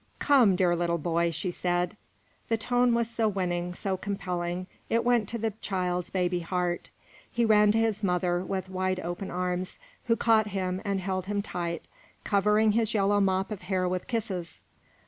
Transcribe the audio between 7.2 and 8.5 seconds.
He ran to his mother,